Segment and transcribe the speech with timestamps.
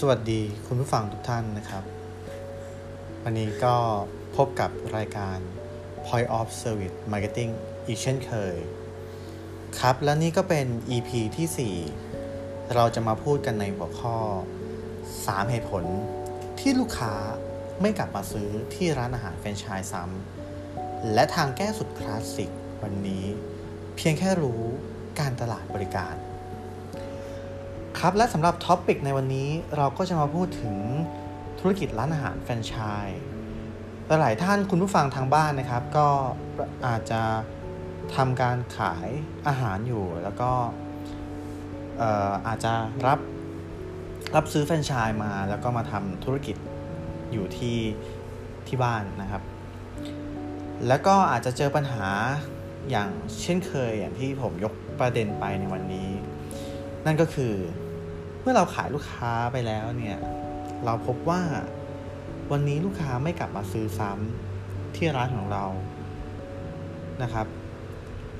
[0.00, 1.84] สวัสดีคุณผู้ฟังทุกท่านนะครับ
[3.22, 3.76] วันนี้ก็
[4.36, 5.38] พบกับรายการ
[6.06, 7.50] Point of Service Marketing
[7.86, 8.56] อีกเช่นเคย
[9.80, 10.66] ครับและนี่ก็เป็น
[10.96, 11.80] EP ที่
[12.24, 14.16] 4 เราจะมาพูดกันในหัวข้อ
[14.84, 15.84] 3 เหตุผล
[16.60, 17.14] ที่ลูกค้า
[17.80, 22.50] ไม่กลับมาซื้อที่ร้านอาหารแฟรนไชส์ซ้ำและทางแก้สุดคลาสสิก
[22.82, 23.24] วันนี้
[23.96, 24.62] เพียงแค่รู้
[25.20, 26.16] การตลาดบริการ
[28.02, 30.76] ครับ และสำหรับท็อปิกในวันนี้เราก็จะมาพูดถึง
[31.60, 32.74] ธุรกิจร้านอาหารแฟรนไช
[33.06, 33.20] ส์
[34.20, 36.08] หลายท่านคุณผู้ฟังทางบ้านนะครับ ก็
[36.86, 37.22] อาจจะ
[38.16, 39.08] ทำการขาย
[39.48, 40.50] อาหารอยู่ แล้วก็
[42.46, 42.72] อาจจะ
[43.06, 43.18] รับ
[44.36, 46.56] รับซื้อแฟรนไชส์มา แล้วก็มาทำธุรกิจ
[47.32, 47.78] อยู่ที่
[48.68, 49.42] ที่บ้านนะครับ
[50.86, 52.06] แล้วก็อาจจะเจอปัญหา
[52.90, 53.10] อย่าง
[53.42, 56.10] เช่นเคยอย่างที่ผมยกประเด็นไปในวันนี้
[57.06, 57.54] นั่นก็คือ
[58.48, 60.18] มื่อเราขายลูกค้าไปแล้วเนี่ย
[60.84, 61.42] เราพบว่า
[62.52, 65.64] วันนี้ลูกค้าไม่กลับมาซื้อซ้ำที่ร้านของเรา
[67.22, 67.46] นะครับ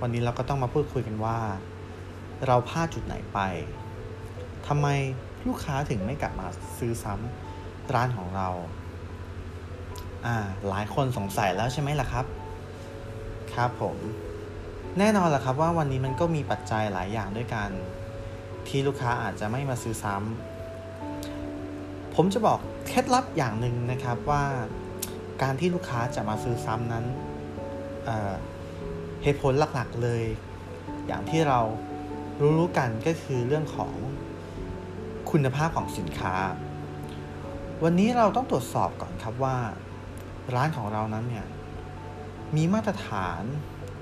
[0.00, 1.38] วันนี้เราก็ต้องมาพูดคุยกันว่า
[2.46, 3.38] เราพลาดจุดไหนไป
[4.66, 4.86] ทำไม
[5.46, 6.48] ลูกค้าถึงไม่กลับมา
[6.78, 8.48] ซื้อซ้ำร้านของเรา
[10.26, 10.36] อ่า
[10.68, 12.26] หลายคนสงสัยแล้วใช่ไหมล่ะครับ
[13.54, 13.96] ครับผม
[14.98, 17.70] แน่นอนแหละครับว่าวันนี้มันก็มีปัจจัยหลายอย่างด้วยกัน
[18.68, 24.44] ที่ลูกค้าอาจจะไม่มาซื้อซ้ำผมจะบอกเคล็ดลับอย่างหนึ่งนะครับว่า
[25.42, 27.04] การที่ลูกค้าจะมาซื้อซ้ำนั้น
[28.04, 30.22] เเหตุผลหลักๆเลย
[31.06, 31.60] อย่างที่เรา
[32.58, 33.94] รู้ๆกันก็คือเรื่องของ
[35.30, 36.34] คุณภาพของสินค้า
[37.84, 39.56] วันนี้เราต้องตรวจสอบก่อนครับว่า
[40.54, 41.46] ร้านของเรานั้นเนี่ย
[42.56, 43.42] มีมาตรฐาน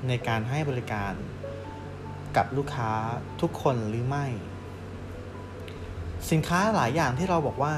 [0.09, 1.13] ในการให้บริการ
[2.37, 2.91] กับลูกค้า
[3.41, 4.27] ทุกคนหรือไม่
[6.31, 7.75] สินค้าหลายอย่างที่เราบอกว่า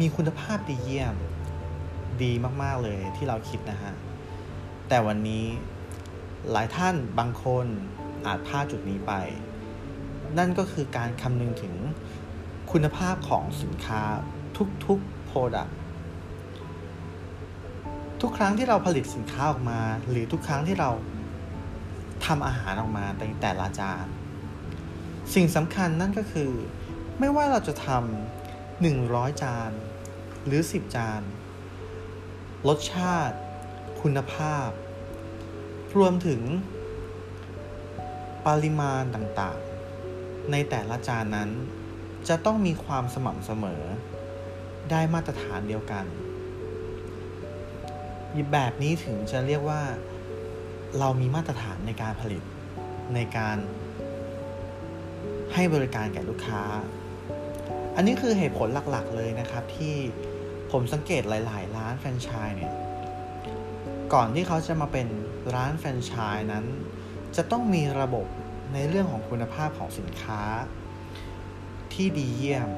[0.00, 1.14] มีคุณภาพดีเยี่ยม
[2.22, 3.94] ดีมากๆเลยที่เราคิดนะฮะ
[4.88, 5.44] แต่วันนี้
[6.50, 7.66] หลายท่านบางคน
[8.26, 9.12] อาจพลาดจุดนี้ไป
[10.38, 11.74] นั่นก็คือการคำนึงถึง
[12.72, 14.02] คุณภาพของสินค้า
[14.86, 15.72] ทุกๆ Product
[18.20, 20.90] ทุกครั้งที่เราผลิตสินค้าออกมา หรือทุกครั้งที่เรา
[22.26, 24.04] ทำอาหารออกมาในแต่ละจาน
[25.34, 26.50] สิ่งสำคัญนั่นก็คือ
[27.20, 29.70] ไม่ว่าเราจะทำหนึ่งร้อยจาน
[30.46, 31.22] หรือสิบจาน
[32.68, 33.36] รสชาติ
[34.02, 34.68] คุณภาพ
[35.98, 36.42] รวมถึง
[38.46, 41.50] ปริมาณต่างๆ ในแต่ละจานนั้น
[42.28, 43.82] จะต้องมีความสม่ำเสมอ
[44.90, 46.06] ได้มาตรฐานเดียวกัน
[48.52, 49.82] แบบนี้ถึงจะเรียกว่า
[50.98, 52.42] เรามีมาตรฐานในการผลิต
[53.14, 53.56] ในการ
[55.54, 56.62] ให้บริการแก่ลูกค้า
[57.98, 59.94] อันนี้คือเหตุผลหลักๆเลยนะครับ ที่
[60.72, 62.72] ผมสังเกตหลาย ๆ ร้านแฟรนไชส์เนี่ย
[64.12, 65.08] ก่อนที่เขาจะมาเป็น
[65.54, 66.64] ร้านแฟรนไชส์นั้น
[67.36, 68.26] จะต้องมีระบบ
[68.74, 70.42] ในเรื่องของคุณภาพของสินค้า
[71.94, 72.68] ที่ดีเยี่ยม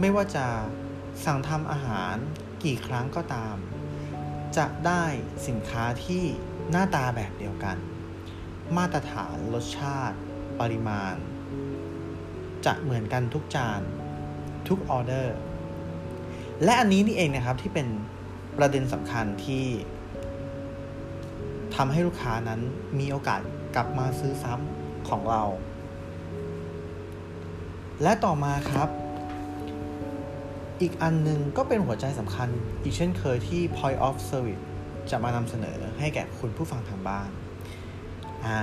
[0.00, 0.46] ไม่ว่าจะ
[1.24, 2.14] สั่งทำอาหาร
[2.64, 3.56] กี่ครั้งก็ตาม
[4.56, 5.04] จะได้
[5.48, 6.24] สินค้าที่
[6.70, 7.76] หน้าตาแบบเดียวกัน
[8.76, 10.18] มาตรฐานรสชาติ
[10.60, 11.14] ปริมาณ
[12.66, 13.82] จะเหมือนกันทุกจาน
[14.68, 15.36] ทุกออเดอร์
[16.64, 17.86] และอันนี้นี่เองนะครับที่เป็น
[18.58, 19.64] ประเด็นสำคัญที่
[21.76, 22.60] ทำให้ลูกค้านั้น
[22.98, 23.40] มีโอกาส
[23.74, 25.42] กลับมาซื้อซ้ำของเรา
[28.02, 28.88] และต่อมาครับ
[30.80, 32.48] อีกอันนึงก็เป็นหัวใจสำคัญ
[32.82, 34.62] อีกเช่นเคยที่ point of service
[35.10, 37.28] จะมานำเสนอให้แก่คุณผู้ฟังทางบ้าน
[38.46, 38.58] อ่า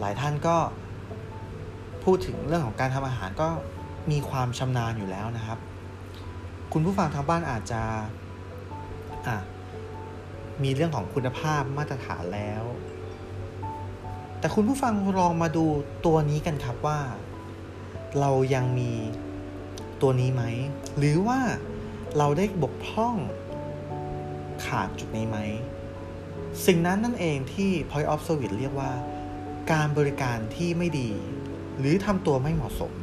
[0.00, 0.56] หลายท่านก็
[2.04, 3.48] พูดถึงเรื่องของการทำอาหารก็
[4.10, 5.58] มีความชำนาญอยู่แล้วนะครับ
[6.72, 7.82] คุณผู้ฟังทางบ้านอาจจะ
[9.26, 9.36] อ่า
[10.62, 12.64] มีเรื่องของคุณภาพมาตรฐานแล้ว
[14.38, 15.64] แต่คุณผู้ฟังลองมาดู
[16.06, 17.00] ตัวนี้กันครับว่า
[18.20, 18.92] เรายังมี
[20.02, 20.44] ตัวนี้ไหม
[20.98, 21.40] หรือว่า
[22.18, 23.14] เราได้บกพร่อง
[24.64, 25.38] ขาดจุดนี้ไหม
[26.66, 28.92] สิ่งนั้นนั่นเองที่ point of service เรียกว่า
[29.72, 31.10] การบริการที่ไม่ดี
[31.78, 32.94] หรือทำตัวไม่เหมาะสม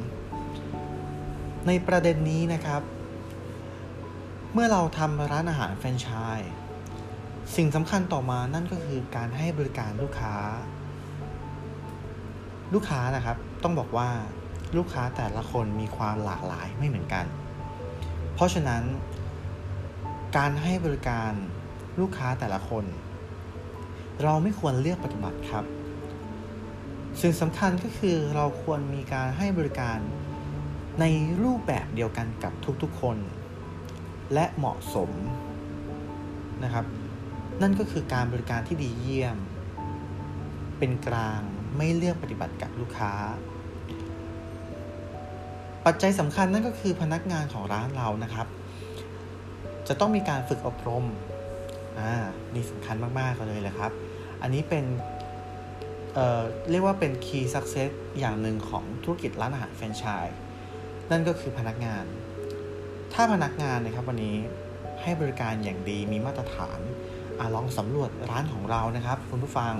[1.67, 2.81] ในประเด็นนี้นะครับ
[4.53, 6.51] เมื่อเราทำร้านอาหารแฟรนไชส์
[7.55, 10.35] สิ่งสำคัญต่อมานั่นก็คือการให้บริการลูกค้า
[12.73, 14.09] ลูกค้านะครับต้องบอกว่า
[14.77, 17.25] ลูกค้าแต่ละคนมีความหลากหลายไม่เหมือนกัน
[18.33, 18.83] เพราะฉะนั้น
[20.37, 21.31] การให้บริการ
[21.99, 22.85] ลูกค้าแต่ละคน
[24.23, 25.65] เราไม่ควรเลือกปฏิบัติครับ
[27.21, 29.97] สิ่งสำคัญก็คือเราควรมีการให้บริการ
[31.01, 31.05] ใน
[31.43, 32.53] รูปแบบเดียวกันกับ
[32.83, 33.17] ทุกๆคน
[34.33, 35.11] และเหมาะสม
[36.63, 36.85] นะครับ
[37.61, 39.37] นั่นก็คือการบริการที่ดีเยี่ยม
[40.79, 41.41] เป็นกลาง
[41.77, 43.13] ไม่เลือกปฏิบัติกับลูกค้า
[45.85, 48.47] ปัจจัยสำคัญนั่นก็คือพนักงานของร้านเรานะครับ
[49.87, 51.05] จะต้องมีการฝึกอบรม
[51.99, 52.11] อ่า
[52.53, 53.91] นี่สำคัญมากๆเลยแหละครับ
[54.41, 54.85] อันนี้เป็น
[56.13, 60.37] เอ่อเรียกว่าเป็น key success อย่างหนึ่งของธุรกิจร้านอาหารแฟรนไชส์
[61.11, 62.05] นั่นก็คือพนักงาน
[63.13, 64.37] ถ้าพนักงานนะครับวันนี้
[65.01, 66.79] ให้บริการอย่างดีมีมาตรฐาน
[67.39, 69.73] อลองสำรวจร้านของเรานะครับ คุณผู้ฟัง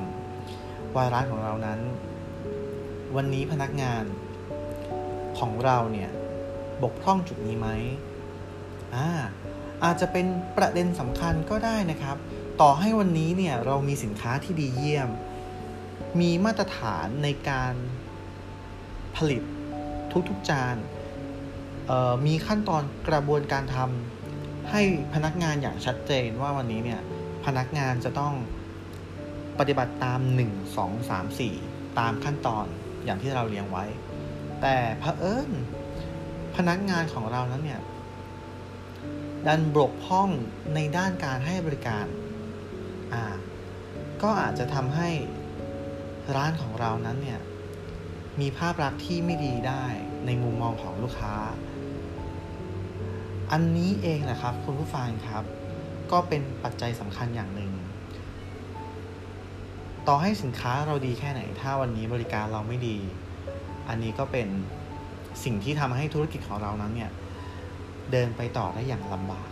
[0.96, 1.80] ว่าร้านของเรานั้น
[3.16, 4.04] วันนี้พนักงาน
[5.40, 6.10] ของเราเนี่ย
[6.84, 7.68] บกพร่องจุดนี้ไหม
[8.96, 9.08] อ่า
[9.84, 10.26] อาจจะเป็น
[10.58, 12.18] ประเด็นสำคัญก็ได้นะครับ
[12.62, 15.10] ต่อให้วันนี้เนี่ยเรามีสินค้าที่ดีเยี่ยม
[16.20, 17.74] มีมาตรฐานในการ
[19.16, 19.44] ผลิต
[20.30, 20.76] ทุกๆจาน
[22.26, 24.82] มีขั้นตอนกระบวนการทำให้
[25.14, 27.02] พนักงานอย่างชัดเจนว่าวันนี้เนี่ย
[27.46, 28.34] พนักงานจะต้อง
[29.60, 32.66] ปฏิบัติตาม 1 2 3 4 ตามขั้นตอน
[33.06, 33.86] อย่างที่เราเรียงไว้
[34.62, 35.50] แต่เผอิญ
[36.56, 37.82] พนักงานของเรานั้นเนี่ย
[39.48, 40.30] ดันบกพร่อง
[40.76, 42.06] ในด้านการให้บริการ
[43.14, 43.36] อ่า
[44.24, 45.10] ก็อาจจะทำให้
[46.36, 47.42] ร้านของเรานั้นเนี่ย
[48.40, 49.86] มีภาพลักษณ์ที่ไม่ดีได้
[50.26, 51.36] ในมุมมองของลูกค้า
[53.52, 55.44] อันนี้เองแหละครับคุณผู้ฟังครับ
[56.12, 57.72] ก็เป็นปัจจัยสำคัญอย่างหนึ่ง
[60.08, 62.98] ต่อให้สินค้าเราดีแค่ไหน ถ้าวันนี้บริการเราไม่ดี
[63.90, 64.48] อันนี้ก็เป็น
[65.44, 67.12] สิ่งที่ทำให้ธุรกิจของเรานั้นเนี่ย
[68.12, 69.48] เดินไปต่อได้อย่างลำบาก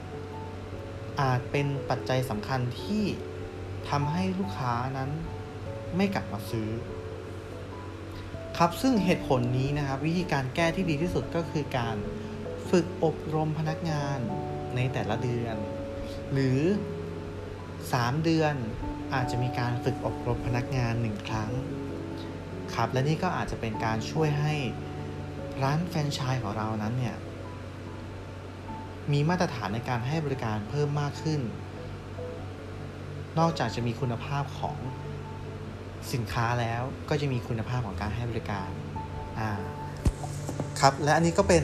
[1.22, 3.04] อาจเป็นปัจจัยสำคัญที่
[3.90, 5.10] ทำให้ลูกค้านั้น
[5.96, 6.70] ไม่กลับมาซื้อ
[8.58, 11.96] ครับซึ่งเหตุผลนี้นะครับ วิธีการแก้ที่ดีที่สุดก็คือการ
[12.80, 14.20] ฝึกอบรมพนักงาน
[14.76, 15.56] ในแต่ละเดือน
[16.34, 16.60] หรือ
[17.42, 18.56] 3 เดือน
[19.14, 21.52] อาจจะมีการฝึกอบรมพนักงาน 1 ครั้ง
[22.76, 24.54] ครับ และนี่ก็อาจจะเป็นการช่วยให้
[25.64, 27.16] ร้านแฟรนไชส์ของเรานั้นเนี่ย
[29.12, 31.42] มีมาตรฐานในการให้บริการเพิ่มมากขึ้น
[33.40, 34.78] นอกจากจะมีคุณภาพของ
[36.14, 38.70] สินค้าแล้วก็จะมีคุณภาพของการให้บริการ
[39.40, 39.50] อ่า
[40.80, 41.64] ครับ และอันนี้ก็เป็น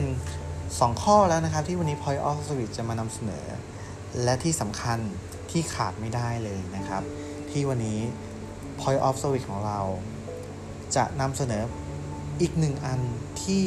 [0.78, 3.44] 2 ข้อแล้วนะครับที่วันนี้ Point of Service จะมานำเสนอ
[4.22, 4.98] และที่สำคัญ
[5.50, 7.02] ที่ขาดไม่ได้เลยนะครับ
[7.50, 8.00] ที่วันนี้
[8.80, 9.80] Point of Service ของเรา
[10.96, 11.62] จะนำเสนอ
[12.40, 13.00] อีกหนึ่งอัน
[13.44, 13.64] ที่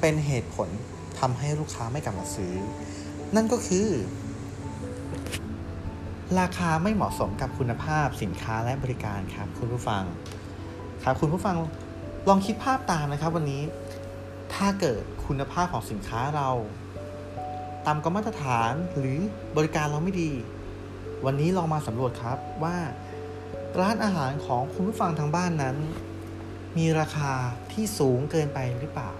[0.00, 0.68] เป็นเหตุผล
[1.18, 2.52] ทำให้ลูกค้าไม่กลับมาซื้อ
[3.34, 3.88] นั่นก็คือ
[6.40, 10.04] ราคาไม่เหมาะสมกับคุณภาพสินค้าและบริการครับคุณผู้ฟัง
[11.04, 11.56] ครับคุณผู้ฟัง
[12.28, 13.62] ลองคิดภาพตามนะครับ วันนี้
[14.54, 16.50] ถ้าเกิดคุณภาพของสินค้าเรา
[17.86, 19.18] ต่ำกว่ามาตรฐานหรือ
[19.56, 20.30] บริการเราไม่ดี
[21.26, 22.76] วันนี้ลองมาสำรวจครับว่า
[23.80, 25.76] ร้านอาหารของคุณผู้ฟังทางบ้านนั้น
[26.78, 27.32] มีราคา
[27.72, 29.12] ที่สูงเกินไปหรือเปล่า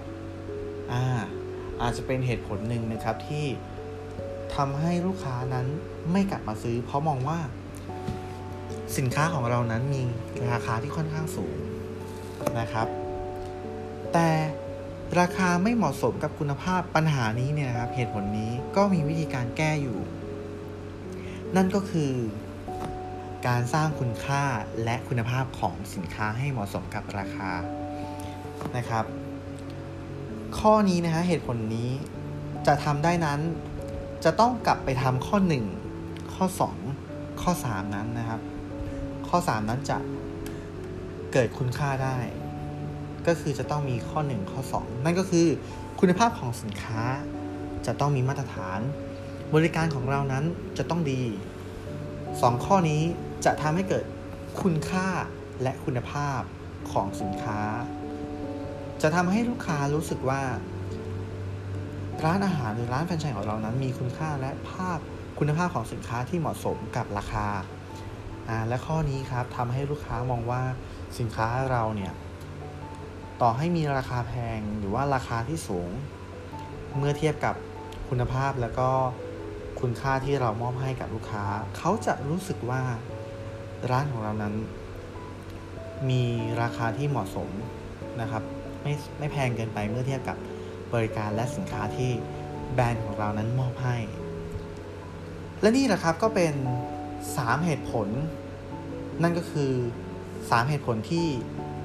[0.92, 1.04] อ่า
[1.82, 3.46] อาจจะเป็นเหตุผลหนึ่งนะครับที่
[4.54, 5.66] ทำให้ลูกค้านั้น
[6.12, 7.38] ไม่กลับมาซื้อ เพราะมองว่า
[8.98, 10.02] สินค้าของเรานั้นมี
[10.52, 11.56] ราคาที่ค่อนข้างสูง
[12.58, 12.86] นะครับ
[14.12, 14.28] แต่
[15.20, 19.98] ราคาไม่เหมาะสมกับคุณภาพปัญหานี้เนี่ยครับเหตุผลนี้ก็มีวิธีการแก้อยู่
[21.56, 22.12] นั่นก็คือ
[23.46, 24.42] การสร้างคุณค่า
[24.84, 27.50] และคุณภาพของสินค้าให้เหมาะสมกับราคา
[28.76, 29.04] นะครับ
[30.58, 31.90] ข้อนี้นะฮะเหตุผลนี้
[32.66, 33.40] จะทำได้นั้น
[34.24, 35.36] จะต้องกลับไปทำข้อ
[35.86, 36.46] 1 ข้อ
[36.92, 38.40] 2 ข้อ 3 นั้นนะครับ
[39.28, 39.98] ข้อ 3 นั้นจะ
[41.32, 42.16] เกิดคุณค่าได้
[43.26, 45.46] ก็คือจะต้องมีข้อ 1 ข้อ 2 นั่นก็คือ
[46.00, 47.02] คุณภาพของสินค้า
[47.86, 48.80] จะต้องมีมาตรฐาน
[49.54, 50.44] บริการของเรานั้น
[50.78, 51.22] จะต้องดี
[51.92, 53.02] 2 ข้อนี้
[53.44, 54.04] จะทำให้เกิด
[54.62, 55.06] คุณค่า
[55.62, 56.40] และคุณภาพ
[56.92, 57.60] ของสินค้า
[59.02, 60.42] จะทำให้ลูกค้ารู้สึกว่า
[62.24, 64.98] ร้านอาหารหรือร้านแฟรนไชส์ของเรานั้น มีคุณค่าและภาพ
[65.38, 67.46] คุณภาพของสินค้าที่เหมาะสมกับราคา
[68.48, 70.62] อ่าและข้อนี้ครับทำให้ลูกค้ามองว่า
[71.18, 72.12] สินค้าเราเนี่ย
[73.42, 75.90] ต่อให้มีราคาแพงหรือว่าราคาที่สูง
[76.98, 77.54] เมื่อเทียบกับ
[78.08, 78.88] คุณภาพแล้วก็
[79.80, 81.44] คุณค่าที่เรามอบให้กับลูกค้า
[81.76, 82.82] เขาจะรู้สึกว่า
[83.90, 84.54] ร้านของเรานั้น
[86.10, 86.22] มี
[86.62, 87.48] ราคาที่เหมาะสม
[88.20, 88.42] นะครับ
[88.82, 90.36] ไม่ไม่แพงเกินไปเมื่อเทียบกับ
[90.94, 92.10] บริการและสินค้าที่
[92.74, 93.96] แบรนด์ของเรานั้นมอบให้
[95.60, 96.54] และนี่แหละครับก็เป็น
[97.08, 98.08] 3 เหตุผล
[99.22, 99.72] นั่นก็คือ
[100.20, 101.28] 3 เหตุผลที่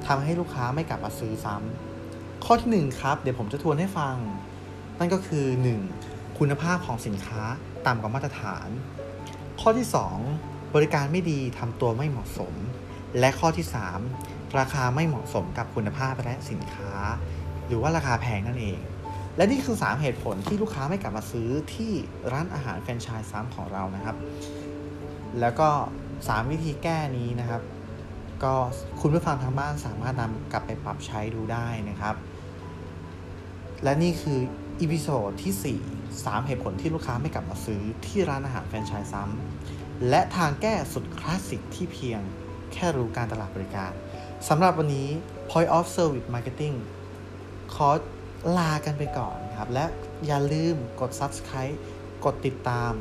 [0.08, 4.16] ทำให้ลูกค้าไม่กลับมาซื้อซ้ำข้อที่ 1 ครับ เดี๋ยวผมจะทวนให้ฟัง
[5.00, 5.46] นั่นก็คือ
[5.94, 6.40] 1.
[6.40, 7.42] คุณภาพของสินค้า
[7.88, 8.68] ต่ำกว่ามาตรฐาน
[9.62, 9.88] ข้อที่
[10.32, 12.54] 2 บริการไม่ดีทำตัวไม่เหมาะสม
[13.20, 13.66] และข้อที่
[14.10, 16.92] 3 ราคาไม่เหมาะสมกับคุณภาพและสินค้า
[17.68, 18.80] หรือว่าราคาแพงนั่นเอง
[19.38, 21.92] และนี่คือ 3 เหตุผลที่ลูกค้าไม่กลับมาซื้อที่
[22.32, 24.16] ร้านอาหารแฟรนไชส์ซ้ำของเรานะครับ
[25.40, 25.70] แล้วก็
[26.10, 27.62] 3 วิธีแก้นี้นะครับ
[28.44, 28.54] ก็
[29.02, 32.16] คุณผู้ฟังทางบ้านสามารถนำกลับไปปรับใช้ดูได้นะครับ
[33.84, 34.40] และนี่คือ
[34.82, 42.22] episode ที่ 4 3 เหตุผลที่ลูกค้าไม่กลับมาซื้อที่ร้านอาหารแฟรนไชส์ซ้ำและทางแก้สุดคลาสสิกที่เพียง
[42.74, 43.92] แค่รู้การตลาดบริการ
[44.48, 45.10] สำหรับวันนี้
[45.50, 46.76] Point of Service Marketing
[47.74, 47.90] ขอ
[48.58, 49.86] ลากันไปก่อนครับ และ
[50.26, 51.76] อย่าลืมกด Subscribe
[52.26, 52.94] กดติดตาม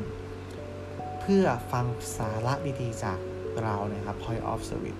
[1.21, 1.85] เพื่อฟัง
[2.17, 3.19] สาระดีๆจาก
[3.63, 4.99] เรานะครับ Point of Service